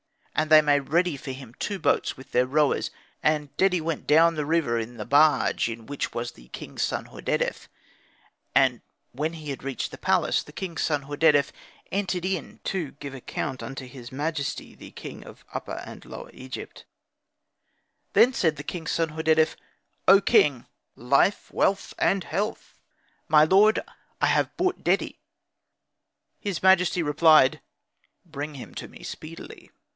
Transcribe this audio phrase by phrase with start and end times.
[0.33, 2.89] And they made ready for him two boats with their rowers.
[3.21, 7.07] And Dedi went down the river in the barge in which was the king's son
[7.09, 7.67] Hordedef.
[8.55, 11.51] And when he had reached the palace, the king's son, Hordedef,
[11.91, 16.85] entered in to give account unto his majesty the king of Upper and Lower Egypt,
[16.95, 18.13] Khufu, the blessed.
[18.13, 19.55] Then said the king's son Hordedef,
[20.07, 20.65] "O king,
[20.95, 22.79] life, wealth, and health!
[23.27, 23.79] My lord,
[24.19, 25.19] I have brought Dedi."
[26.39, 27.61] His majesty replied,
[28.25, 29.69] "Bring him to me speedily."